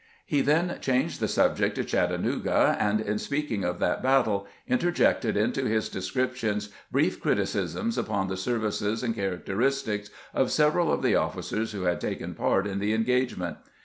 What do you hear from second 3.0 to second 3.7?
speaking